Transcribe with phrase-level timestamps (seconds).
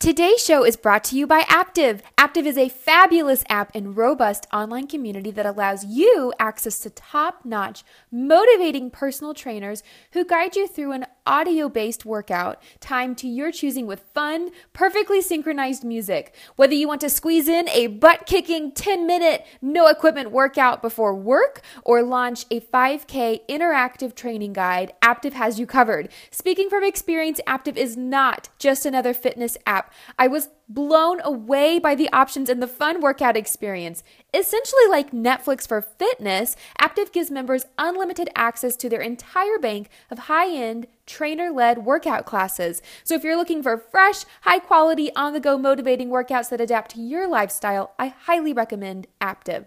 [0.00, 2.00] Today's show is brought to you by Aaptiv.
[2.16, 7.44] Aaptiv is a fabulous app and robust online community that allows you access to top
[7.44, 9.82] notch, motivating personal trainers
[10.12, 15.20] who guide you through an audio based workout timed to your choosing with fun, perfectly
[15.20, 16.34] synchronized music.
[16.56, 21.14] Whether you want to squeeze in a butt kicking 10 minute, no equipment workout before
[21.14, 26.08] work or launch a 5K interactive training guide, Aaptiv has you covered.
[26.30, 29.92] Speaking from experience, Aaptiv is not just another fitness app.
[30.18, 34.04] I was blown away by the options and the fun workout experience.
[34.32, 40.20] Essentially, like Netflix for fitness, Aaptiv gives members unlimited access to their entire bank of
[40.20, 42.80] high end, trainer led workout classes.
[43.02, 46.92] So, if you're looking for fresh, high quality, on the go motivating workouts that adapt
[46.92, 49.66] to your lifestyle, I highly recommend Aaptiv.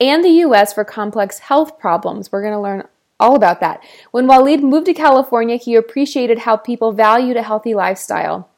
[0.00, 2.32] and the US for complex health problems.
[2.32, 2.88] We're going to learn
[3.20, 3.80] all about that.
[4.10, 8.48] When Walid moved to California, he appreciated how people valued a healthy lifestyle.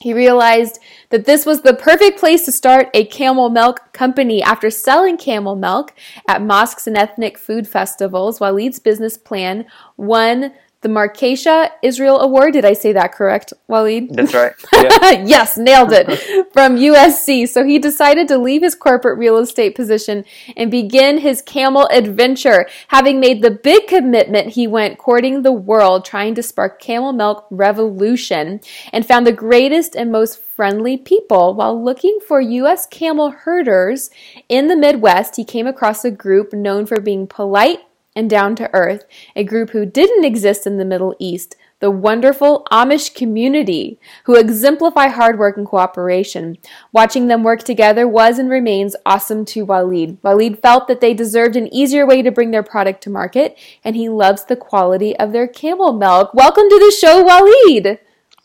[0.00, 0.78] He realized
[1.10, 4.42] that this was the perfect place to start a camel milk company.
[4.42, 5.92] After selling camel milk
[6.26, 9.66] at mosques and ethnic food festivals, Walid's business plan
[9.98, 10.52] won
[10.82, 12.54] the Marcia Israel Award.
[12.54, 14.14] Did I say that correct, Walid?
[14.14, 14.52] That's right.
[14.72, 15.24] Yeah.
[15.24, 16.08] yes, nailed it.
[16.52, 17.48] From USC.
[17.48, 20.24] So he decided to leave his corporate real estate position
[20.56, 22.66] and begin his camel adventure.
[22.88, 27.46] Having made the big commitment, he went courting the world, trying to spark camel milk
[27.50, 28.60] revolution,
[28.92, 31.54] and found the greatest and most friendly people.
[31.54, 32.86] While looking for U.S.
[32.86, 34.10] camel herders
[34.48, 37.80] in the Midwest, he came across a group known for being polite
[38.16, 39.04] and down to earth,
[39.36, 45.08] a group who didn't exist in the Middle East, the wonderful Amish community who exemplify
[45.08, 46.58] hard work and cooperation.
[46.92, 50.18] Watching them work together was and remains awesome to Walid.
[50.22, 53.96] Walid felt that they deserved an easier way to bring their product to market, and
[53.96, 56.34] he loves the quality of their camel milk.
[56.34, 57.98] Welcome to the show, Walid!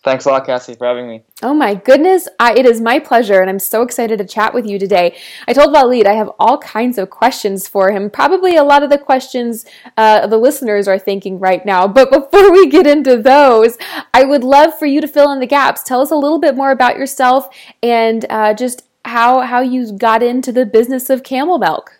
[0.05, 1.23] Thanks a lot, Cassie, for having me.
[1.41, 4.63] Oh my goodness, I, it is my pleasure, and I'm so excited to chat with
[4.63, 5.17] you today.
[5.47, 8.91] I told Walid I have all kinds of questions for him, probably a lot of
[8.91, 9.65] the questions
[9.97, 11.87] uh, the listeners are thinking right now.
[11.87, 13.79] But before we get into those,
[14.13, 15.81] I would love for you to fill in the gaps.
[15.81, 17.49] Tell us a little bit more about yourself
[17.81, 21.99] and uh, just how how you got into the business of camel milk.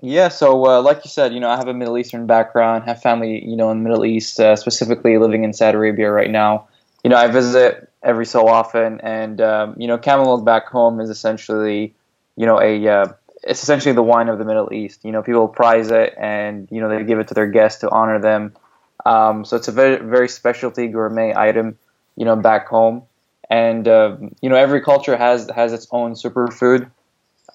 [0.00, 3.02] Yeah, so uh, like you said, you know, I have a Middle Eastern background, have
[3.02, 6.68] family, you know, in the Middle East, uh, specifically living in Saudi Arabia right now
[7.04, 11.00] you know, I visit every so often, and um, you know, camel milk back home
[11.00, 11.94] is essentially,
[12.36, 13.06] you know, a uh,
[13.44, 15.04] it's essentially the wine of the Middle East.
[15.04, 17.90] You know, people prize it, and you know, they give it to their guests to
[17.90, 18.54] honor them.
[19.04, 21.78] Um, so it's a very very specialty gourmet item,
[22.16, 23.02] you know, back home,
[23.50, 26.90] and uh, you know, every culture has has its own superfood.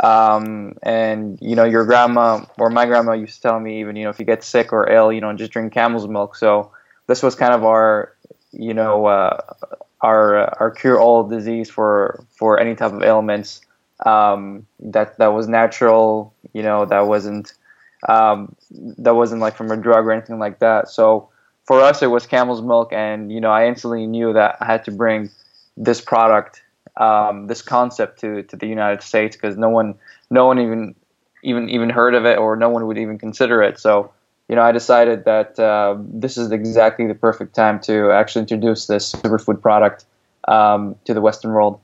[0.02, 4.04] Um, and you know, your grandma or my grandma used to tell me even, you
[4.06, 6.36] know, if you get sick or ill, you know, just drink camel's milk.
[6.36, 6.72] So
[7.08, 8.14] this was kind of our
[8.52, 9.40] you know, uh,
[10.02, 13.62] our our cure all disease for for any type of ailments
[14.06, 16.34] um, that that was natural.
[16.54, 17.54] You know, that wasn't
[18.08, 20.90] um, that wasn't like from a drug or anything like that.
[20.90, 21.30] So
[21.66, 24.86] for us, it was camel's milk, and you know, I instantly knew that I had
[24.86, 25.30] to bring
[25.78, 26.62] this product,
[26.98, 29.96] um, this concept to to the United States because no one
[30.30, 30.96] no one even
[31.44, 33.80] even even heard of it or no one would even consider it.
[33.80, 34.12] So
[34.50, 38.88] you know, I decided that uh, this is exactly the perfect time to actually introduce
[38.88, 40.06] this superfood product
[40.48, 41.80] um, to the Western world.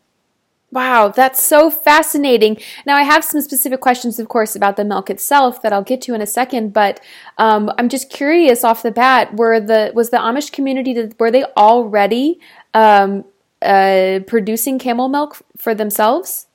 [0.72, 2.58] Wow, that's so fascinating.
[2.86, 6.02] Now, I have some specific questions, of course, about the milk itself that I'll get
[6.02, 6.74] to in a second.
[6.74, 7.00] But
[7.38, 11.44] um, I'm just curious off the bat: were the was the Amish community were they
[11.56, 12.40] already
[12.74, 13.24] um,
[13.62, 16.48] uh, producing camel milk for themselves?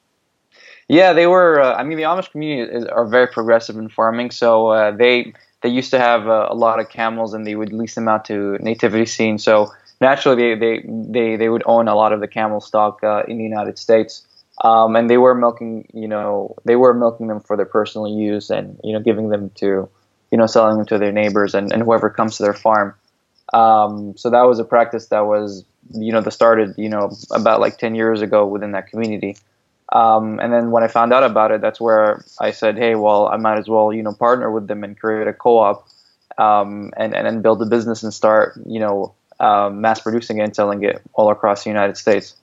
[0.88, 1.60] Yeah, they were.
[1.60, 5.32] Uh, I mean, the Amish community is, are very progressive in farming, so uh, they
[5.62, 8.24] they used to have uh, a lot of camels, and they would lease them out
[8.26, 9.44] to nativity scenes.
[9.44, 13.22] So naturally they, they, they, they would own a lot of the camel stock uh,
[13.28, 14.26] in the United States.
[14.62, 18.50] Um, and they were milking, you know, they were milking them for their personal use
[18.50, 19.88] and, you know, giving them to,
[20.30, 22.94] you know, selling them to their neighbors and, and whoever comes to their farm.
[23.54, 27.60] Um, so that was a practice that was, you know, that started, you know, about
[27.60, 29.36] like 10 years ago within that community.
[29.92, 33.26] Um, and then when I found out about it, that's where I said, hey, well,
[33.26, 35.88] I might as well, you know, partner with them and create a co-op
[36.38, 40.44] um, and, and, and build a business and start, you know, um, mass producing it
[40.44, 42.36] and selling it all across the United States.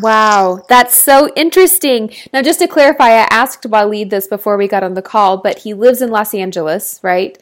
[0.00, 2.14] Wow, that's so interesting.
[2.32, 5.60] Now, just to clarify, I asked Walid this before we got on the call, but
[5.60, 7.38] he lives in Los Angeles, right?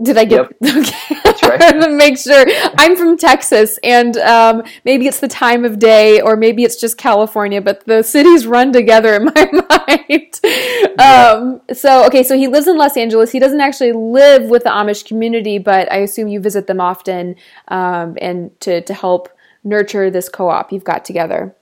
[0.00, 0.76] Did I get yep.
[0.76, 1.20] okay?
[1.24, 1.58] That's right.
[1.82, 2.46] to make sure
[2.78, 6.96] I'm from Texas, and um, maybe it's the time of day, or maybe it's just
[6.96, 9.50] California, but the cities run together in my
[9.88, 10.40] mind.
[10.44, 11.32] Yeah.
[11.32, 13.32] Um, so okay, so he lives in Los Angeles.
[13.32, 17.34] He doesn't actually live with the Amish community, but I assume you visit them often,
[17.66, 19.28] um, and to to help
[19.64, 21.56] nurture this co-op you've got together.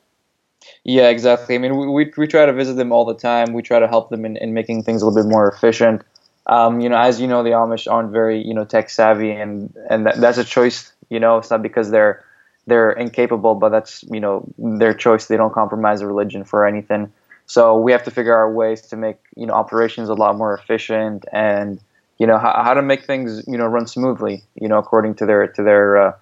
[0.85, 1.55] Yeah, exactly.
[1.55, 3.53] I mean, we, we try to visit them all the time.
[3.53, 6.03] We try to help them in, in making things a little bit more efficient.
[6.47, 9.75] Um, you know, as you know, the Amish aren't very you know tech savvy, and
[9.91, 10.93] and that, that's a choice.
[11.11, 12.25] You know, it's not because they're
[12.67, 15.27] they're incapable, but that's you know their choice.
[15.27, 17.13] They don't compromise their religion for anything.
[17.47, 20.55] So we have to figure out ways to make you know operations a lot more
[20.55, 21.81] efficient, and
[22.19, 24.43] you know how, how to make things you know run smoothly.
[24.55, 26.13] You know, according to their to their uh,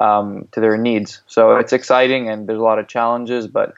[0.00, 1.20] um, to their needs.
[1.26, 3.74] So it's exciting, and there's a lot of challenges, but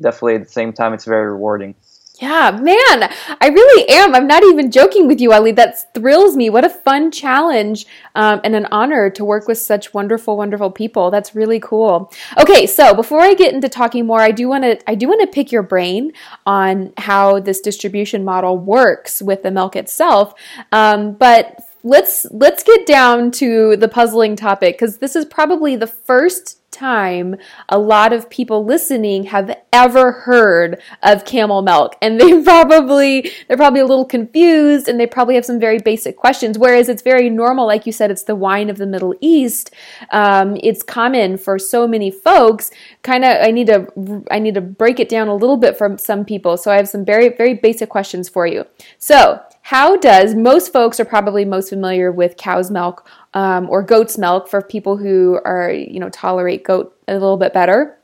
[0.00, 1.74] definitely at the same time, it's very rewarding.
[2.20, 4.14] Yeah, man, I really am.
[4.14, 5.50] I'm not even joking with you, Ali.
[5.50, 6.48] That thrills me.
[6.48, 11.10] What a fun challenge um, and an honor to work with such wonderful, wonderful people.
[11.10, 12.12] That's really cool.
[12.38, 15.22] Okay, so before I get into talking more, I do want to I do want
[15.22, 16.12] to pick your brain
[16.46, 20.34] on how this distribution model works with the milk itself.
[20.70, 25.88] Um, but let's let's get down to the puzzling topic because this is probably the
[25.88, 27.36] first time
[27.68, 31.96] a lot of people listening have ever heard of camel milk.
[32.02, 36.16] And they probably they're probably a little confused and they probably have some very basic
[36.16, 36.58] questions.
[36.58, 39.70] Whereas it's very normal like you said it's the wine of the middle east.
[40.10, 42.70] Um, it's common for so many folks.
[43.02, 45.96] Kind of i need to i need to break it down a little bit for
[45.98, 46.56] some people.
[46.56, 48.66] So i have some very very basic questions for you.
[48.98, 54.18] So how does most folks are probably most familiar with cow's milk um, or goat's
[54.18, 57.96] milk for people who are you know tolerate goat a little bit better.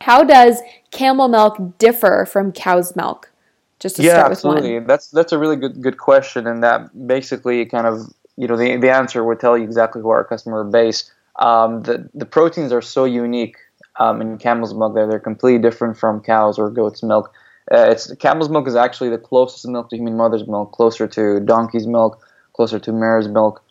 [0.00, 0.60] How does
[0.92, 3.32] camel milk differ from cow's milk?
[3.80, 4.74] Just to yeah, start with absolutely.
[4.74, 4.86] One.
[4.86, 8.76] That's that's a really good good question, and that basically kind of you know the
[8.76, 11.10] the answer would tell you exactly who our customer base.
[11.40, 13.56] Um, the the proteins are so unique
[13.98, 17.32] um, in camel's milk that they're completely different from cows or goat's milk.
[17.72, 21.40] Uh, it's camel's milk is actually the closest milk to human mother's milk, closer to
[21.40, 22.20] donkey's milk,
[22.52, 23.62] closer to mare's milk.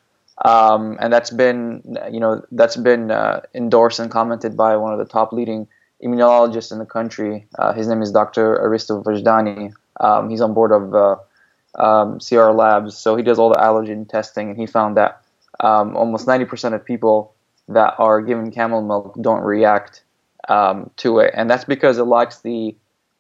[0.46, 5.00] Um, and that's been, you know, that's been uh, endorsed and commented by one of
[5.00, 5.68] the top leading
[6.04, 7.46] immunologists in the country.
[7.58, 8.54] Uh, his name is Dr.
[8.56, 9.74] Aristo Vojdani.
[10.00, 11.16] Um, he's on board of uh,
[11.76, 15.22] um, Cyrex Labs, so he does all the allergen testing, and he found that
[15.60, 17.34] um, almost 90% of people
[17.68, 20.04] that are given camel milk don't react
[20.48, 22.76] um, to it, and that's because it lacks the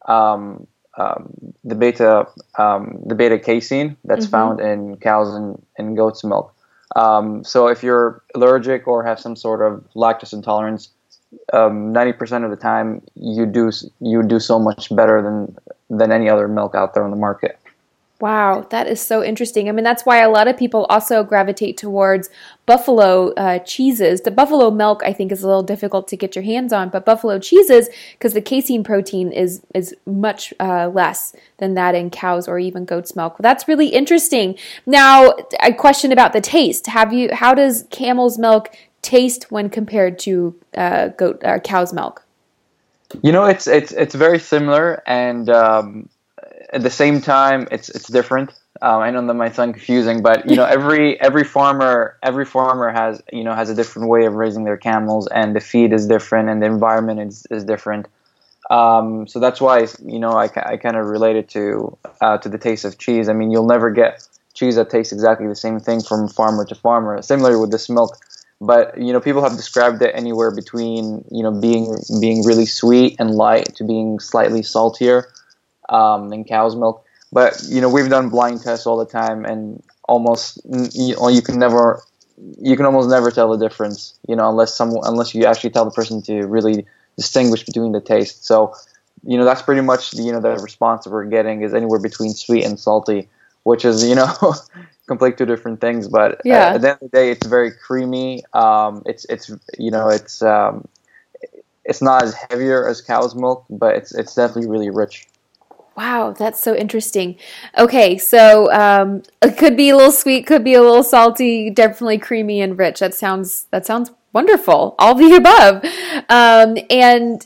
[0.05, 0.67] um,
[0.98, 2.27] the beta
[2.58, 4.31] the beta casein that's mm-hmm.
[4.31, 6.53] found in cows and, and goats milk.
[6.96, 10.89] Um, so if you're allergic or have some sort of lactose intolerance,
[11.53, 15.55] um, 90% of the time you do you do so much better than
[15.89, 17.58] than any other milk out there on the market.
[18.21, 19.69] Wow, that is so interesting.
[19.69, 22.29] I mean, that's why a lot of people also gravitate towards
[22.65, 24.21] buffalo uh, cheeses.
[24.21, 27.05] The buffalo milk, I think, is a little difficult to get your hands on, but
[27.05, 32.49] buffalo cheeses, because the casein protein is is much uh, less than that in cows
[32.49, 33.38] or even goat's milk.
[33.39, 34.57] That's really interesting.
[34.85, 36.88] Now, a question about the taste.
[36.88, 37.29] Have you?
[37.31, 42.25] How does camel's milk taste when compared to uh, goat uh, cow's milk?
[43.23, 46.09] You know, it's it's it's very similar, and um,
[46.71, 48.51] at the same time, it's it's different.
[48.81, 52.91] Um, I know that might sound confusing, but you know, every every farmer every farmer
[52.91, 56.07] has you know has a different way of raising their camels, and the feed is
[56.07, 58.07] different, and the environment is is different.
[58.69, 62.57] Um, so that's why you know I, I kind of related to uh, to the
[62.57, 63.29] taste of cheese.
[63.29, 66.75] I mean, you'll never get cheese that tastes exactly the same thing from farmer to
[66.75, 67.21] farmer.
[67.21, 68.17] Similar with this milk,
[68.61, 73.15] but you know people have described it anywhere between you know being being really sweet
[73.17, 75.29] and light to being slightly saltier
[75.89, 77.05] um, than cow's milk.
[77.31, 80.60] But you know we've done blind tests all the time, and almost
[80.93, 82.01] you, know, you can never
[82.60, 84.17] you can almost never tell the difference.
[84.27, 86.86] You know unless someone unless you actually tell the person to really
[87.17, 88.46] distinguish between the taste.
[88.46, 88.74] So
[89.24, 92.31] you know that's pretty much you know the response that we're getting is anywhere between
[92.31, 93.27] sweet and salty,
[93.63, 94.34] which is you know
[95.08, 96.08] complete two different things.
[96.08, 96.69] But yeah.
[96.69, 98.43] at, at, the end of the day, it's very creamy.
[98.53, 100.88] Um, it's it's you know it's um,
[101.86, 105.27] it's not as heavier as cow's milk, but it's it's definitely really rich.
[106.00, 107.36] Wow, that's so interesting.
[107.77, 112.18] Okay, so um, it could be a little sweet, could be a little salty, definitely
[112.18, 113.01] creamy and rich.
[113.01, 114.96] That sounds that sounds wonderful.
[114.98, 115.84] All the above.
[116.29, 117.46] Um, and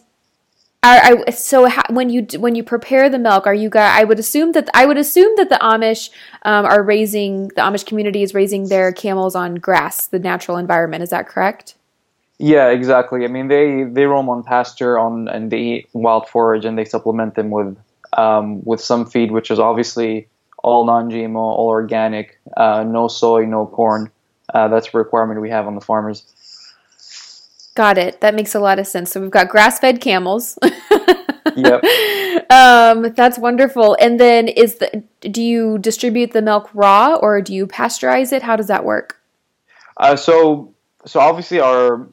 [0.83, 3.99] are, I, so when you when you prepare the milk, are you guys?
[3.99, 6.11] I would assume that I would assume that the Amish
[6.43, 11.01] um, are raising the Amish community is raising their camels on grass, the natural environment.
[11.01, 11.73] Is that correct?
[12.37, 13.25] Yeah, exactly.
[13.25, 16.85] I mean, they they roam on pasture on and they eat wild forage and they
[16.85, 17.75] supplement them with
[18.17, 20.27] um, with some feed, which is obviously
[20.63, 24.11] all non-GMO, all organic, uh, no soy, no corn.
[24.53, 26.25] Uh, that's a requirement we have on the farmers.
[27.75, 28.21] Got it.
[28.21, 29.11] That makes a lot of sense.
[29.11, 30.57] So we've got grass-fed camels.
[31.55, 31.83] yep.
[32.49, 33.97] Um, that's wonderful.
[33.99, 38.43] And then is the do you distribute the milk raw or do you pasteurize it?
[38.43, 39.19] How does that work?
[39.97, 40.73] Uh, so
[41.05, 42.07] so obviously our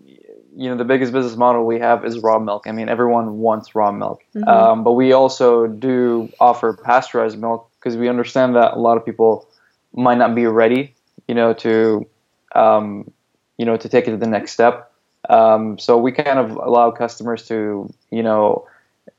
[0.57, 2.66] you know the biggest business model we have is raw milk.
[2.66, 4.49] I mean everyone wants raw milk, mm-hmm.
[4.49, 9.04] um, but we also do offer pasteurized milk because we understand that a lot of
[9.04, 9.49] people
[9.95, 10.95] might not be ready,
[11.26, 12.07] you know, to
[12.54, 13.11] um,
[13.59, 14.90] you know to take it to the next step.
[15.28, 18.66] Um, so we kind of allow customers to, you know,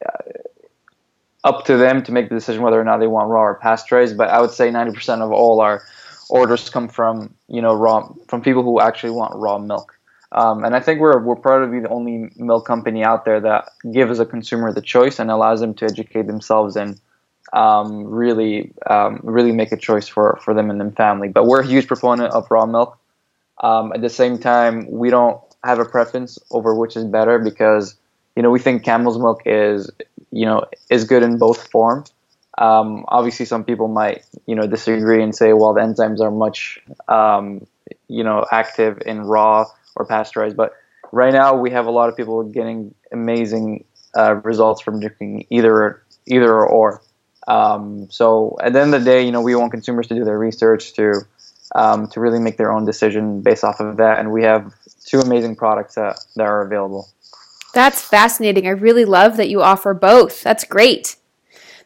[0.05, 0.17] uh,
[1.43, 4.17] up to them to make the decision whether or not they want raw or pasteurized.
[4.17, 5.83] But I would say 90% of all our
[6.29, 9.97] orders come from, you know, raw from people who actually want raw milk.
[10.31, 14.19] Um, and I think we're we're probably the only milk company out there that gives
[14.19, 17.00] a consumer the choice and allows them to educate themselves and
[17.53, 21.27] um, really um, really make a choice for, for them and their family.
[21.27, 22.97] But we're a huge proponent of raw milk.
[23.61, 27.95] Um, at the same time, we don't have a preference over which is better because
[28.35, 29.91] you know we think camel's milk is
[30.31, 32.13] you know is good in both forms.
[32.57, 36.79] Um, obviously, some people might you know disagree and say, well, the enzymes are much
[37.09, 37.67] um,
[38.07, 40.57] you know active in raw or pasteurized.
[40.57, 40.74] But
[41.12, 46.03] right now, we have a lot of people getting amazing uh, results from drinking either
[46.25, 47.01] either or.
[47.48, 50.24] Um, so at the end of the day, you know, we want consumers to do
[50.24, 51.21] their research to
[51.74, 54.74] um, to really make their own decision based off of that, and we have
[55.05, 57.07] two amazing products that, that are available.
[57.74, 58.67] That's fascinating.
[58.67, 60.43] I really love that you offer both.
[60.43, 61.15] That's great.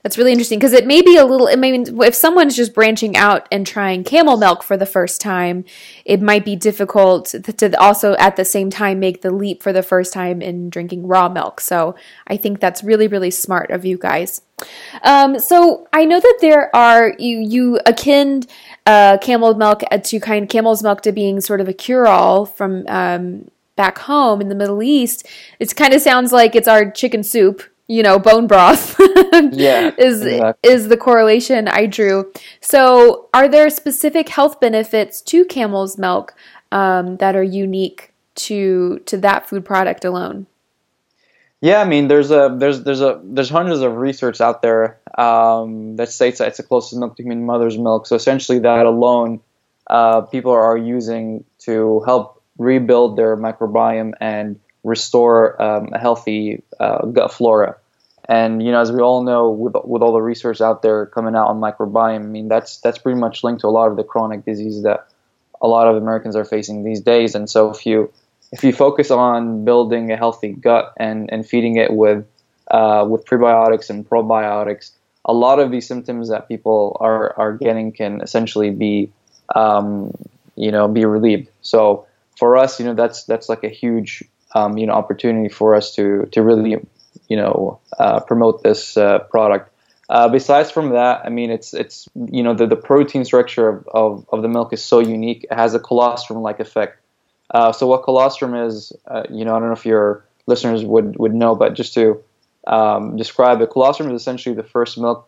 [0.05, 1.47] That's really interesting because it may be a little.
[1.47, 5.65] I mean, if someone's just branching out and trying camel milk for the first time,
[6.05, 9.81] it might be difficult to also at the same time make the leap for the
[9.81, 11.59] first time in drinking raw milk.
[11.59, 11.95] So
[12.27, 14.43] I think that's really, really smart of you guys.
[15.01, 18.43] Um, so I know that there are you you akin
[18.85, 22.45] uh, camel milk to kind of camel's milk to being sort of a cure all
[22.45, 25.27] from um, back home in the Middle East.
[25.59, 28.99] It kind of sounds like it's our chicken soup you know, bone broth
[29.51, 30.69] yeah, is exactly.
[30.69, 32.31] is the correlation I drew.
[32.61, 36.35] So, are there specific health benefits to camel's milk
[36.71, 40.47] um, that are unique to to that food product alone?
[41.61, 45.95] Yeah, I mean, there's a there's there's a there's hundreds of research out there um,
[45.95, 48.07] that states that it's the closest milk to human mother's milk.
[48.07, 49.41] So essentially, that alone,
[49.87, 57.05] uh, people are using to help rebuild their microbiome and restore um, a healthy uh,
[57.07, 57.77] gut flora.
[58.29, 61.35] And you know, as we all know, with with all the research out there coming
[61.35, 64.03] out on microbiome, I mean, that's that's pretty much linked to a lot of the
[64.03, 65.07] chronic diseases that
[65.61, 67.35] a lot of Americans are facing these days.
[67.35, 68.11] And so, if you
[68.51, 72.25] if you focus on building a healthy gut and and feeding it with
[72.71, 74.91] uh, with prebiotics and probiotics,
[75.23, 79.11] a lot of these symptoms that people are are getting can essentially be
[79.53, 80.11] um,
[80.55, 81.49] you know be relieved.
[81.61, 84.23] So for us, you know, that's that's like a huge
[84.55, 86.77] um, you know opportunity for us to to really
[87.27, 89.71] you know uh, promote this uh, product.
[90.07, 93.87] Uh, besides from that, I mean, it's it's you know the, the protein structure of,
[93.87, 95.45] of, of the milk is so unique.
[95.49, 97.01] It has a colostrum-like effect.
[97.51, 101.17] Uh, so what colostrum is, uh, you know, I don't know if your listeners would
[101.17, 102.23] would know, but just to
[102.67, 105.27] um, describe it, colostrum is essentially the first milk,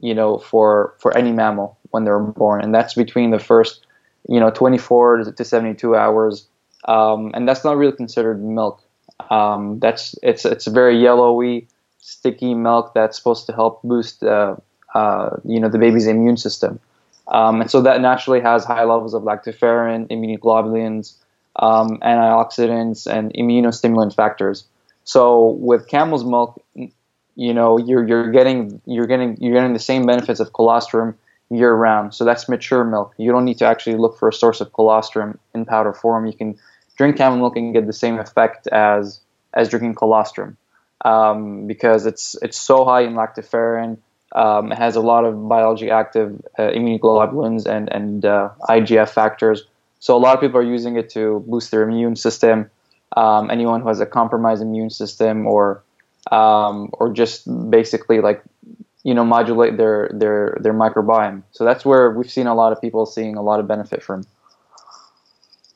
[0.00, 3.86] you know, for for any mammal when they're born, and that's between the first,
[4.28, 6.46] you know, 24 to 72 hours
[6.84, 8.82] um, and that's not really considered milk.
[9.30, 11.68] Um, that's it's it's a very yellowy,
[11.98, 14.56] sticky milk that's supposed to help boost uh,
[14.94, 16.80] uh, you know the baby's immune system,
[17.28, 21.14] um, and so that naturally has high levels of lactoferrin, immunoglobulins,
[21.56, 24.64] um, antioxidants, and immunostimulant factors.
[25.04, 30.06] So with camel's milk, you know you're you're getting you're getting you're getting the same
[30.06, 31.16] benefits of colostrum
[31.50, 32.14] year round.
[32.14, 33.14] So that's mature milk.
[33.16, 36.26] You don't need to actually look for a source of colostrum in powder form.
[36.26, 36.58] You can
[36.98, 39.20] drink camel milk get the same effect as
[39.54, 40.58] as drinking colostrum
[41.04, 43.98] um, because it's it's so high in lactoferrin.
[44.34, 49.62] Um, it has a lot of biology active uh, immunoglobulins and and uh, IGF factors.
[50.00, 52.70] So a lot of people are using it to boost their immune system.
[53.16, 55.82] Um, anyone who has a compromised immune system or
[56.30, 58.42] um, or just basically like
[59.02, 61.42] you know modulate their their their microbiome.
[61.52, 64.24] So that's where we've seen a lot of people seeing a lot of benefit from.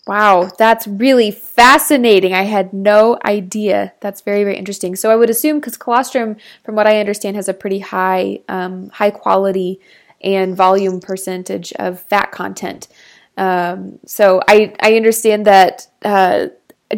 [0.07, 2.35] Wow, that's really fascinating.
[2.35, 3.93] I had no idea.
[4.01, 4.97] That's very, very interesting.
[4.97, 8.91] So I would assume because colostrum, from what I understand, has a pretty high, um,
[8.91, 9.81] high quality
[10.21, 12.89] and volume percentage of fat content.
[13.37, 15.87] Um, so I, I understand that.
[16.05, 16.49] Uh,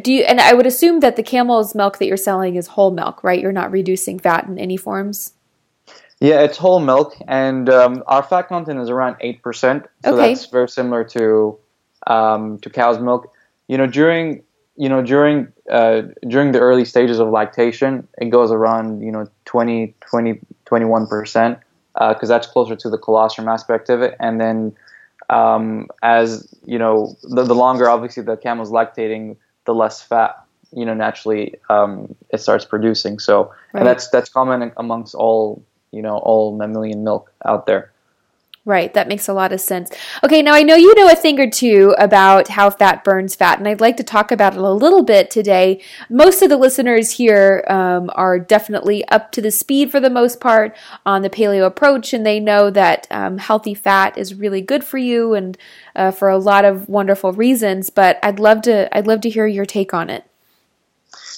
[0.01, 0.23] do you?
[0.23, 3.41] And I would assume that the camel's milk that you're selling is whole milk, right?
[3.41, 5.35] You're not reducing fat in any forms.
[6.21, 9.87] Yeah, it's whole milk, and um, our fat content is around eight percent.
[10.05, 10.29] So okay.
[10.29, 11.59] that's very similar to
[12.07, 13.33] um, to cow's milk.
[13.69, 14.43] You know, during
[14.77, 19.27] you know during uh, during the early stages of lactation, it goes around you know
[19.45, 21.59] 20, 20 21 percent
[21.95, 24.75] because uh, that's closer to the colostrum aspect of it, and then
[25.31, 30.41] um, as you know, the, the longer obviously the camel's lactating, the less fat
[30.75, 33.19] you know naturally um, it starts producing.
[33.19, 33.81] So right.
[33.81, 37.93] and that's that's common amongst all you know all mammalian milk out there.
[38.67, 39.91] Right, that makes a lot of sense.
[40.23, 43.59] Okay, now I know you know a thing or two about how fat burns fat,
[43.59, 45.83] and I'd like to talk about it a little bit today.
[46.09, 50.41] Most of the listeners here um, are definitely up to the speed for the most
[50.41, 54.83] part on the paleo approach, and they know that um, healthy fat is really good
[54.83, 55.59] for you and
[55.95, 57.91] uh, for a lot of wonderful reasons.
[57.91, 60.25] But I'd love to, I'd love to hear your take on it.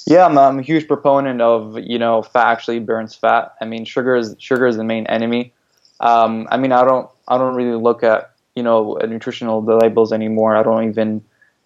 [0.06, 3.56] Yeah, I'm, I'm a huge proponent of you know fat actually burns fat.
[3.60, 5.52] I mean, sugar is sugar is the main enemy.
[5.98, 10.56] Um, I mean, I don't I don't really look at you know nutritional labels anymore.
[10.56, 11.22] I don't even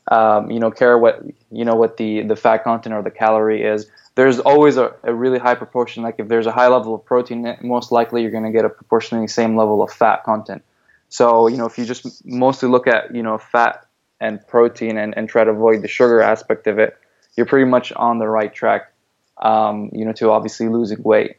[0.08, 3.62] um, you know care what you know what the the fat content or the calorie
[3.62, 3.86] is.
[4.16, 6.02] There's always a, a really high proportion.
[6.02, 8.68] Like if there's a high level of protein, most likely you're going to get a
[8.68, 10.62] proportionally same level of fat content.
[11.08, 13.86] So you know if you just mostly look at you know fat
[14.20, 16.98] and protein and, and try to avoid the sugar aspect of it,
[17.36, 18.92] you're pretty much on the right track.
[19.38, 21.36] Um, you know to obviously losing weight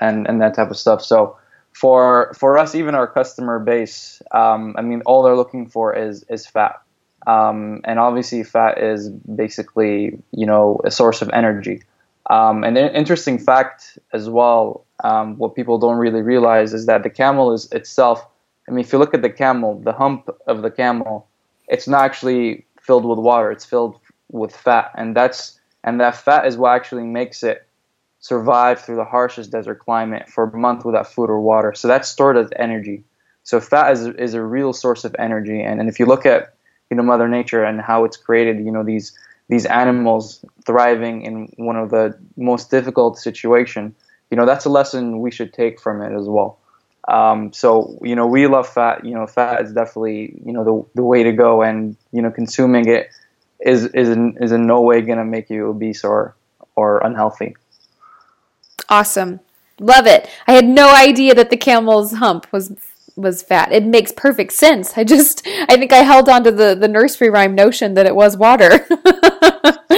[0.00, 1.02] and and that type of stuff.
[1.02, 1.36] So
[1.72, 6.24] for for us, even our customer base, um, I mean, all they're looking for is
[6.28, 6.80] is fat,
[7.26, 11.82] um, and obviously, fat is basically you know a source of energy.
[12.28, 17.02] Um, and an interesting fact as well, um, what people don't really realize is that
[17.02, 18.24] the camel is itself.
[18.68, 21.26] I mean, if you look at the camel, the hump of the camel,
[21.66, 23.98] it's not actually filled with water; it's filled
[24.30, 27.66] with fat, and that's and that fat is what actually makes it
[28.20, 31.72] survive through the harshest desert climate for a month without food or water.
[31.74, 33.02] So that's stored as energy.
[33.42, 35.60] So fat is, is a real source of energy.
[35.60, 36.54] And, and if you look at
[36.90, 41.52] you know Mother Nature and how it's created, you know these these animals thriving in
[41.56, 43.94] one of the most difficult situation,
[44.30, 46.58] you know that's a lesson we should take from it as well.
[47.08, 49.04] Um, so you know we love fat.
[49.04, 52.30] You know fat is definitely you know the the way to go, and you know
[52.30, 53.08] consuming it
[53.60, 56.34] is is in, is in no way going to make you obese or
[56.76, 57.54] or unhealthy.
[58.90, 59.40] Awesome.
[59.78, 60.28] Love it.
[60.46, 62.72] I had no idea that the camel's hump was
[63.16, 63.72] was fat.
[63.72, 64.96] It makes perfect sense.
[64.96, 68.14] I just I think I held on to the the nursery rhyme notion that it
[68.14, 68.86] was water.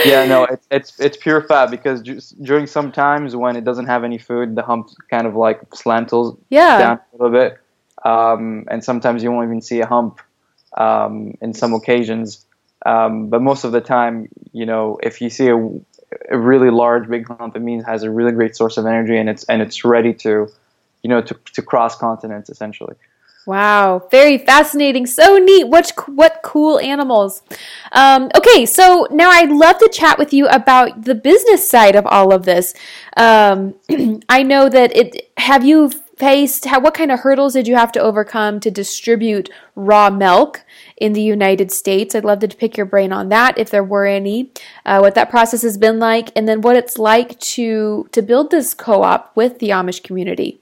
[0.05, 4.05] yeah, no, it's it's it's pure fat because during some times when it doesn't have
[4.05, 6.79] any food, the hump kind of like slantles yeah.
[6.79, 7.59] down a little bit,
[8.05, 10.21] um, and sometimes you won't even see a hump
[10.77, 12.45] um, in some occasions.
[12.85, 15.57] Um, but most of the time, you know, if you see a
[16.29, 19.29] a really large big hump, it means has a really great source of energy and
[19.29, 20.49] it's and it's ready to,
[21.03, 22.95] you know, to, to cross continents essentially.
[23.45, 25.05] Wow, very fascinating.
[25.07, 25.67] So neat.
[25.67, 27.43] What what cool animals.
[27.91, 32.07] Um, okay, so now I'd love to chat with you about the business side of
[32.07, 32.73] all of this.
[33.17, 33.75] Um,
[34.29, 35.33] I know that it.
[35.39, 35.91] Have you
[36.23, 36.67] faced?
[36.67, 40.65] How, what kind of hurdles did you have to overcome to distribute raw milk
[40.97, 42.15] in the United States?
[42.15, 44.53] I'd love to pick your brain on that, if there were any.
[44.87, 48.53] Uh, what that process has been like, and then what it's like to to build
[48.53, 50.61] this co-op with the Amish community.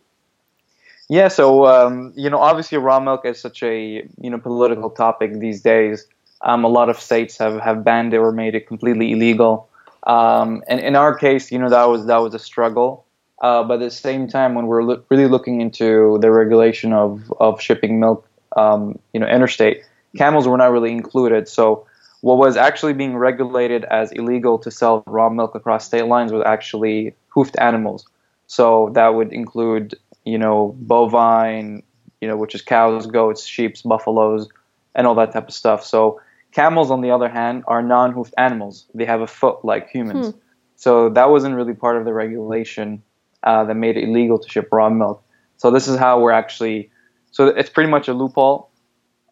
[1.10, 5.38] Yeah, so um, you know, obviously, raw milk is such a you know political topic
[5.40, 6.06] these days.
[6.40, 9.68] Um, a lot of states have, have banned it or made it completely illegal.
[10.04, 13.04] Um, and in our case, you know, that was that was a struggle.
[13.40, 17.32] Uh, but at the same time, when we're lo- really looking into the regulation of,
[17.40, 19.82] of shipping milk, um, you know, interstate,
[20.16, 21.48] camels were not really included.
[21.48, 21.86] So
[22.20, 26.42] what was actually being regulated as illegal to sell raw milk across state lines was
[26.44, 28.06] actually hoofed animals.
[28.46, 31.82] So that would include, you know, bovine,
[32.20, 34.48] you know, which is cows, goats, sheep, buffaloes,
[34.94, 35.84] and all that type of stuff.
[35.84, 36.20] So
[36.52, 38.86] camels, on the other hand, are non-hoofed animals.
[38.92, 40.30] They have a foot like humans.
[40.30, 40.38] Hmm.
[40.76, 43.02] So that wasn't really part of the regulation
[43.42, 45.22] uh, that made it illegal to ship raw milk.
[45.56, 46.90] So this is how we're actually.
[47.32, 48.70] So it's pretty much a loophole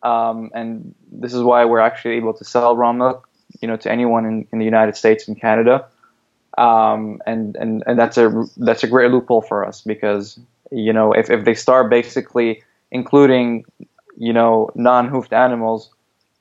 [0.03, 3.29] um, and this is why we're actually able to sell raw milk,
[3.61, 5.87] you know, to anyone in, in the United States and Canada.
[6.57, 10.41] Um, and, and and that's a that's a great loophole for us because
[10.73, 13.65] you know if, if they start basically including
[14.17, 15.91] you know non-hoofed animals,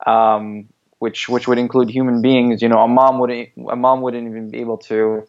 [0.06, 4.26] um, which which would include human beings, you know, a mom wouldn't a mom wouldn't
[4.28, 5.26] even be able to,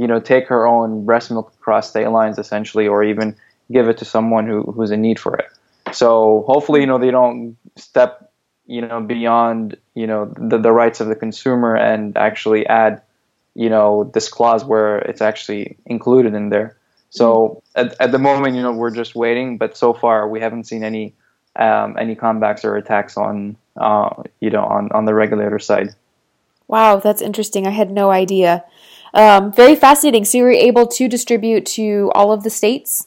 [0.00, 3.36] you know, take her own breast milk across state lines essentially, or even
[3.70, 5.48] give it to someone who, who's in need for it.
[5.92, 8.32] So hopefully, you know, they don't step,
[8.66, 13.02] you know, beyond, you know, the, the rights of the consumer and actually add,
[13.54, 16.78] you know, this clause where it's actually included in there.
[17.10, 20.64] So at, at the moment, you know, we're just waiting, but so far we haven't
[20.64, 21.12] seen any
[21.56, 25.90] um, any comebacks or attacks on, uh, you know, on, on the regulator side.
[26.68, 27.66] Wow, that's interesting.
[27.66, 28.64] I had no idea.
[29.14, 30.24] Um, very fascinating.
[30.24, 33.06] So you were able to distribute to all of the states?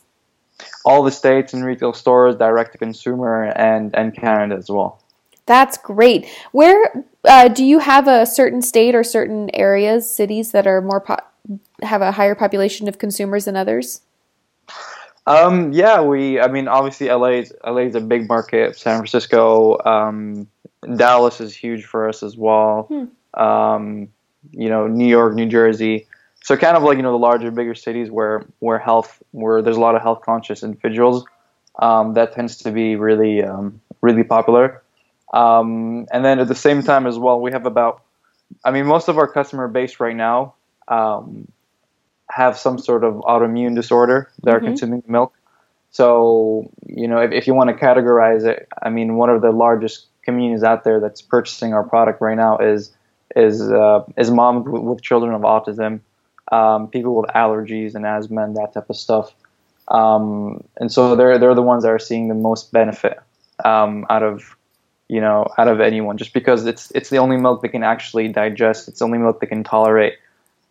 [0.85, 4.99] all the states and retail stores, direct to consumer, and and Canada as well.
[5.45, 6.27] That's great.
[6.51, 11.01] Where uh, do you have a certain state or certain areas, cities that are more
[11.01, 11.17] po-
[11.81, 14.01] have a higher population of consumers than others?
[15.25, 16.39] Um, yeah, we.
[16.39, 18.77] I mean, obviously, LA is LA is a big market.
[18.77, 20.47] San Francisco, um,
[20.95, 22.83] Dallas is huge for us as well.
[22.83, 23.41] Hmm.
[23.41, 24.09] Um,
[24.51, 26.07] you know, New York, New Jersey
[26.43, 29.77] so kind of like you know the larger, bigger cities where where health where there's
[29.77, 31.25] a lot of health conscious individuals,
[31.79, 34.83] um, that tends to be really um, really popular.
[35.33, 38.03] Um, and then at the same time as well, we have about,
[38.63, 40.53] I mean, most of our customer base right now
[40.89, 41.47] um,
[42.29, 44.65] have some sort of autoimmune disorder that mm-hmm.
[44.65, 45.33] are consuming milk.
[45.91, 49.51] So you know, if, if you want to categorize it, I mean, one of the
[49.51, 52.91] largest communities out there that's purchasing our product right now is
[53.35, 56.01] is uh, is moms with children of autism
[56.51, 59.33] um, people with allergies and asthma and that type of stuff.
[59.87, 63.19] Um, and so they're they're the ones that are seeing the most benefit
[63.65, 64.55] um, out of
[65.09, 68.27] you know out of anyone, just because it's it's the only milk they can actually
[68.29, 68.87] digest.
[68.87, 70.13] It's the only milk they can tolerate.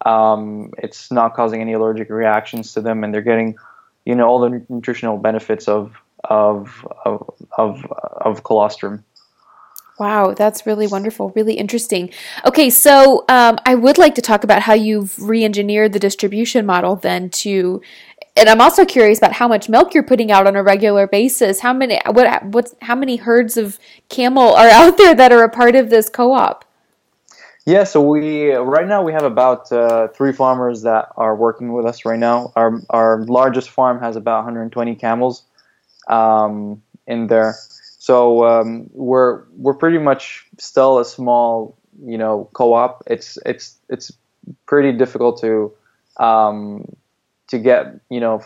[0.04, 3.56] Um, it's not causing any allergic reactions to them, and they're getting
[4.04, 5.94] you know all the nutritional benefits of
[6.24, 7.84] of of of,
[8.20, 9.04] of colostrum.
[9.98, 12.10] Wow, that's really wonderful, really interesting.
[12.44, 16.96] Okay, so um, I would like to talk about how you've re-engineered the distribution model
[16.96, 17.82] then to,
[18.36, 21.60] and I'm also curious about how much milk you're putting out on a regular basis.
[21.60, 23.78] How many what what's how many herds of
[24.08, 26.64] camel are out there that are a part of this co-op?
[27.64, 31.86] Yeah, so we right now we have about uh, three farmers that are working with
[31.86, 32.52] us right now.
[32.56, 35.44] Our our largest farm has about 120 camels
[36.08, 37.54] um, in there.
[38.02, 43.04] So um, we're we're pretty much still a small, you know, co-op.
[43.06, 44.10] It's it's it's
[44.66, 45.72] pretty difficult to
[46.16, 46.96] um,
[47.46, 48.42] to get you know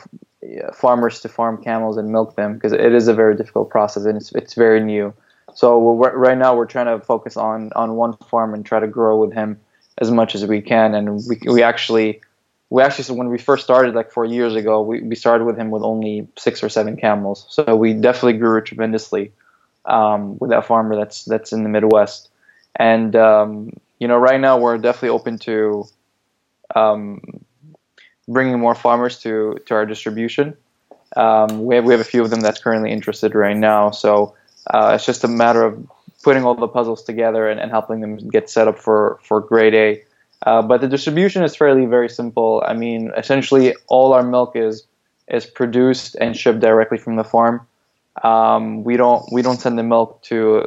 [0.74, 4.18] farmers to farm camels and milk them because it is a very difficult process and
[4.18, 5.14] it's it's very new.
[5.54, 9.16] So right now we're trying to focus on on one farm and try to grow
[9.16, 9.58] with him
[9.96, 10.94] as much as we can.
[10.94, 12.20] And we we actually
[12.68, 15.70] we actually when we first started like four years ago we, we started with him
[15.70, 17.46] with only six or seven camels.
[17.48, 19.32] So we definitely grew tremendously
[19.86, 22.28] um, with that farmer that's that's in the Midwest.
[22.76, 25.84] And um, you know, right now we're definitely open to
[26.74, 27.20] um,
[28.28, 30.56] bringing more farmers to to our distribution.
[31.16, 33.90] Um, we have we have a few of them that's currently interested right now.
[33.90, 34.34] So
[34.72, 35.86] uh, it's just a matter of
[36.22, 39.74] putting all the puzzles together and, and helping them get set up for for grade
[39.74, 40.02] A.
[40.44, 42.62] Uh, but the distribution is fairly very simple.
[42.66, 44.84] I mean, essentially all our milk is
[45.28, 47.66] is produced and shipped directly from the farm.
[48.22, 50.66] Um, we don't we don't send the milk to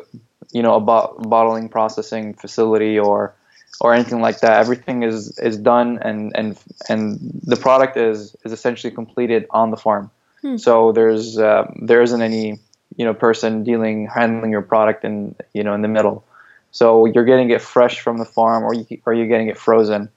[0.52, 3.36] you know a bo- bottling processing facility or
[3.82, 4.60] or anything like that.
[4.60, 6.58] Everything is is done and and
[6.90, 10.12] and the product is is essentially completed on the farm.
[10.42, 10.58] Hmm.
[10.58, 12.60] So there's uh, there isn't any
[12.96, 16.26] you know person dealing handling your product in you know in the middle.
[16.72, 20.10] So you're getting it fresh from the farm, or you or you're getting it frozen.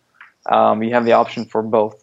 [0.46, 2.01] Um, you have the option for both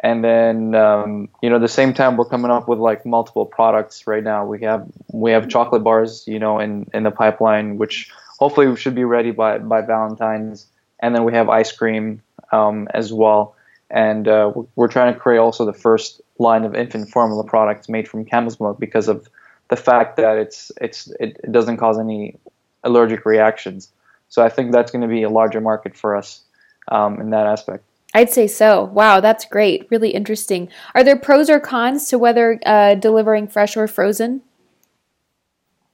[0.00, 4.06] and then um, you know the same time we're coming up with like multiple products
[4.06, 4.44] right now.
[4.44, 8.94] We have we have chocolate bars you know in in the pipeline which hopefully should
[8.94, 10.66] be ready by by valentine's.
[11.00, 13.54] And then we have ice cream um, as well.
[13.90, 18.08] And uh, we're trying to create also the first line of infant formula products made
[18.08, 19.28] from camel's milk because of
[19.68, 22.38] the fact that it's it's it, doesn't cause any
[22.82, 23.90] allergic reactions.
[24.28, 26.42] So I think that's going to be a larger market for us
[26.88, 27.84] um, in that aspect.
[28.16, 28.84] I'd say so.
[28.84, 29.86] Wow, that's great.
[29.90, 30.70] Really interesting.
[30.94, 34.40] Are there pros or cons to whether uh, delivering fresh or frozen?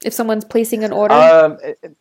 [0.04, 1.96] If someone's placing an order, um, it,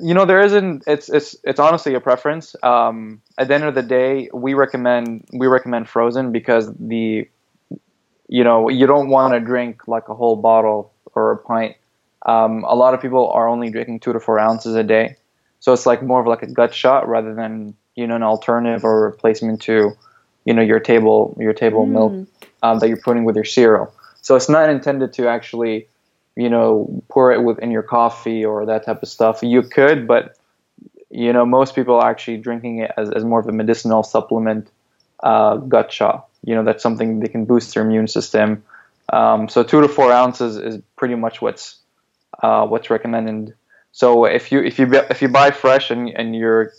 [0.00, 0.84] you know, there isn't.
[0.86, 2.56] It's it's it's honestly a preference.
[2.62, 7.28] Um, at the end of the day, we recommend we recommend frozen because the,
[8.28, 11.76] you know, you don't want to drink like a whole bottle or a pint.
[12.24, 15.16] Um, a lot of people are only drinking two to four ounces a day,
[15.60, 18.84] so it's like more of like a gut shot rather than you know an alternative
[18.84, 19.92] or replacement to,
[20.44, 21.90] you know, your table your table mm.
[21.90, 22.28] milk
[22.62, 23.92] um, that you're putting with your cereal.
[24.22, 25.88] So it's not intended to actually
[26.36, 29.42] you know, pour it within your coffee or that type of stuff.
[29.42, 30.36] You could, but
[31.10, 34.68] you know, most people are actually drinking it as, as more of a medicinal supplement,
[35.22, 36.26] uh, gut shot.
[36.42, 38.64] You know, that's something they can boost their immune system.
[39.12, 41.76] Um, so two to four ounces is pretty much what's
[42.42, 43.54] uh, what's recommended.
[43.92, 46.72] So if you if you if you buy fresh and and you're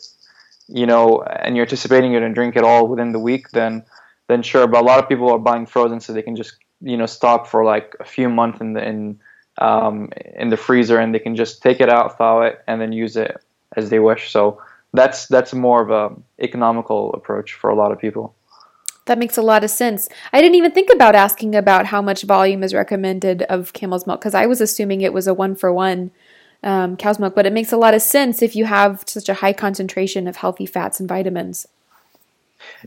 [0.68, 3.84] you know and you're anticipating you're gonna drink it all within the week, then
[4.28, 4.68] then sure.
[4.68, 7.46] But a lot of people are buying frozen so they can just you know stock
[7.48, 9.20] for like a few months in the in
[9.58, 12.92] um, in the freezer, and they can just take it out, thaw it, and then
[12.92, 13.38] use it
[13.76, 14.32] as they wish.
[14.32, 14.62] So
[14.94, 18.36] that's that's more of a economical approach for a lot of people.
[19.06, 20.10] That makes a lot of sense.
[20.34, 24.20] I didn't even think about asking about how much volume is recommended of camel's milk
[24.20, 26.10] because I was assuming it was a one for one
[26.64, 29.36] um, cow's milk, but it makes a lot of sense if you have such a
[29.36, 31.68] high concentration of healthy fats and vitamins.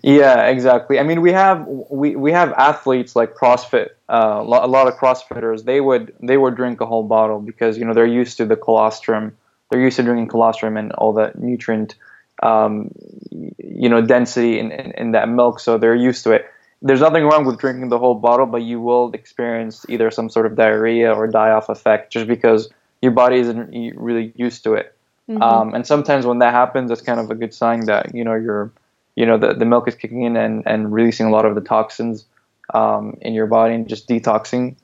[0.02, 0.98] Yeah, exactly.
[0.98, 3.90] I mean, we have we, we have athletes like CrossFit.
[4.08, 7.84] Uh, a lot of CrossFitters they would they would drink a whole bottle because you
[7.84, 9.36] know they're used to the colostrum.
[9.70, 11.94] They're used to drinking colostrum and all that nutrient,
[12.42, 12.90] um,
[13.30, 15.60] you know, density in, in, in that milk.
[15.60, 16.46] So they're used to it.
[16.80, 20.46] There's nothing wrong with drinking the whole bottle, but you will experience either some sort
[20.46, 22.70] of diarrhea or die off effect just because
[23.02, 24.94] your body isn't really used to it.
[25.28, 25.42] Mm-hmm.
[25.42, 28.34] Um, and sometimes when that happens, it's kind of a good sign that you know
[28.34, 28.72] you're
[29.14, 31.60] you know the, the milk is kicking in and, and releasing a lot of the
[31.60, 32.24] toxins
[32.72, 34.76] um, in your body and just detoxing.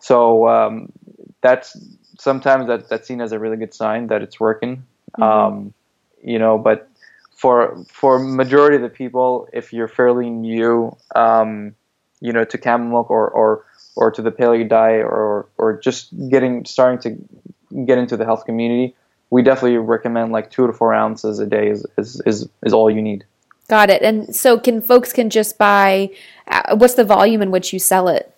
[0.00, 0.92] So um,
[1.40, 1.76] that's
[2.18, 4.84] sometimes that, that's seen as a really good sign that it's working.
[5.18, 5.22] Mm-hmm.
[5.22, 5.74] Um,
[6.22, 6.90] you know, but
[7.34, 11.74] for for majority of the people, if you're fairly new, um,
[12.20, 13.64] you know, to camel milk or or
[13.98, 18.44] or to the paleo diet or or just getting starting to get into the health
[18.46, 18.94] community,
[19.30, 22.90] we definitely recommend like two to four ounces a day is is, is, is all
[22.90, 23.24] you need.
[23.68, 24.02] Got it.
[24.02, 26.10] And so, can folks can just buy?
[26.46, 28.32] Uh, what's the volume in which you sell it?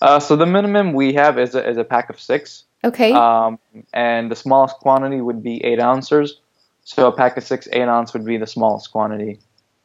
[0.00, 2.64] Uh, so the minimum we have is a, is a pack of six.
[2.84, 3.12] Okay.
[3.12, 3.58] Um,
[3.92, 6.40] and the smallest quantity would be eight ounces.
[6.84, 9.38] So a pack of six, eight ounce would be the smallest quantity.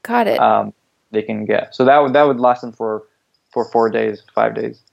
[0.04, 0.40] Got it.
[0.40, 0.74] Um,
[1.12, 1.76] they can get.
[1.76, 3.04] So that would that would last them for
[3.58, 4.84] for four days, five days.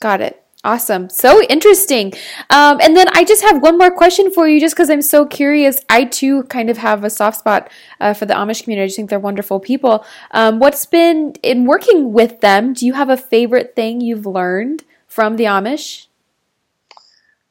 [0.00, 0.44] Got it.
[0.64, 1.08] Awesome.
[1.08, 2.12] So interesting.
[2.50, 5.24] Um, and then I just have one more question for you, just because I'm so
[5.24, 5.80] curious.
[5.88, 8.82] I too kind of have a soft spot uh, for the Amish community.
[8.82, 10.04] I just think they're wonderful people.
[10.32, 12.72] Um, what's been in working with them?
[12.72, 16.06] Do you have a favorite thing you've learned from the Amish?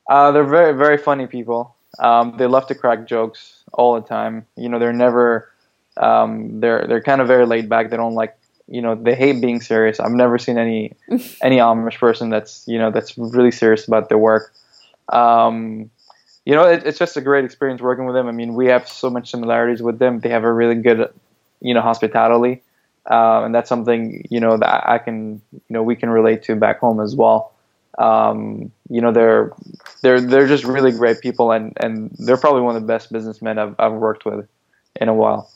[0.09, 1.75] Uh, they're very, very funny people.
[1.99, 4.45] Um, they love to crack jokes all the time.
[4.57, 5.53] You know, they're never.
[5.95, 7.89] Um, they're they're kind of very laid back.
[7.89, 8.37] They don't like
[8.67, 9.99] you know they hate being serious.
[9.99, 10.93] I've never seen any
[11.41, 14.53] any Amish person that's you know that's really serious about their work.
[15.09, 15.89] Um,
[16.45, 18.27] you know, it, it's just a great experience working with them.
[18.27, 20.19] I mean, we have so much similarities with them.
[20.19, 21.09] They have a really good,
[21.59, 22.61] you know, hospitality,
[23.09, 26.55] uh, and that's something you know that I can you know we can relate to
[26.55, 27.53] back home as well.
[27.97, 29.53] Um, you know, they're
[30.01, 33.57] they're they're just really great people, and and they're probably one of the best businessmen
[33.57, 34.47] I've I've worked with
[34.99, 35.49] in a while.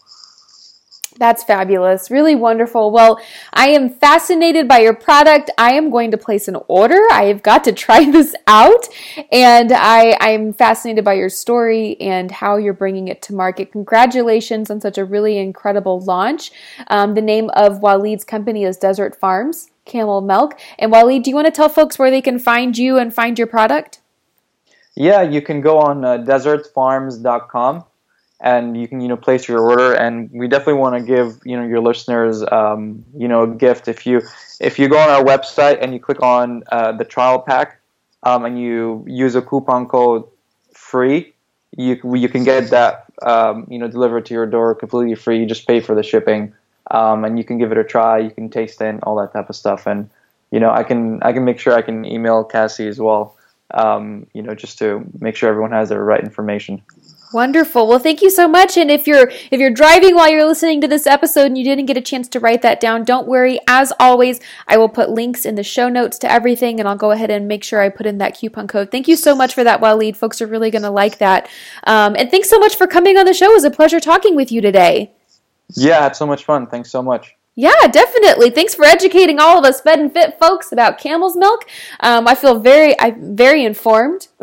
[1.18, 2.10] That's fabulous.
[2.10, 2.92] Really wonderful.
[2.92, 3.20] Well,
[3.54, 5.50] I am fascinated by your product.
[5.58, 7.00] I am going to place an order.
[7.12, 8.88] I have got to try this out.
[9.32, 13.72] And I, I'm fascinated by your story and how you're bringing it to market.
[13.72, 16.52] Congratulations on such a really incredible launch.
[16.88, 20.60] Um, the name of Walid's company is Desert Farms Camel Milk.
[20.80, 23.38] And Walid, do you want to tell folks where they can find you and find
[23.38, 24.00] your product?
[24.96, 27.86] Yeah, you can go on uh, desertfarms.com
[28.42, 29.94] and you can you know place your order.
[29.94, 33.88] And we definitely want to give you know your listeners um, you know a gift.
[33.88, 34.22] If you
[34.60, 37.80] if you go on our website and you click on uh, the trial pack
[38.24, 40.26] um, and you use a coupon code
[40.74, 41.34] free
[41.78, 45.40] you you can get that um, you know delivered to your door completely free.
[45.40, 46.54] You just pay for the shipping
[46.90, 48.20] um, and you can give it a try.
[48.20, 49.88] You can taste it all that type of stuff.
[49.88, 50.10] And
[50.52, 53.38] you know I can I can make sure I can email Cassie as well
[53.74, 56.82] um, you know just to make sure everyone has the right information
[57.34, 57.88] Wonderful.
[57.88, 58.76] Well, thank you so much.
[58.76, 61.86] And if you're if you're driving while you're listening to this episode and you didn't
[61.86, 63.60] get a chance to write that down, don't worry.
[63.68, 67.12] As always, I will put links in the show notes to everything, and I'll go
[67.12, 68.92] ahead and make sure I put in that coupon code.
[68.92, 70.18] Thank you so much for that, Walid.
[70.18, 71.50] Folks are really going to like that.
[71.86, 73.52] Um, and thanks so much for coming on the show.
[73.52, 75.12] It was a pleasure talking with you today.
[75.70, 76.68] Yeah, I had so much fun.
[76.68, 77.36] Thanks so much.
[77.56, 78.50] Yeah, definitely.
[78.50, 81.66] Thanks for educating all of us fed and fit folks about camel's milk.
[82.00, 84.30] Um, I feel very, I'm very informed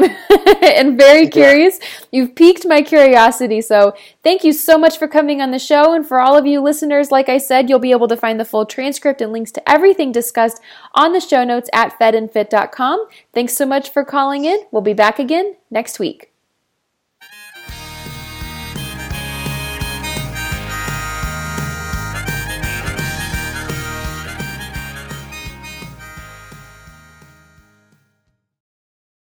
[0.63, 1.81] and very curious.
[2.13, 3.63] You've piqued my curiosity.
[3.63, 5.95] So thank you so much for coming on the show.
[5.95, 8.45] And for all of you listeners, like I said, you'll be able to find the
[8.45, 10.61] full transcript and links to everything discussed
[10.95, 13.07] on the show notes at fedandfit.com.
[13.33, 14.61] Thanks so much for calling in.
[14.71, 16.31] We'll be back again next week.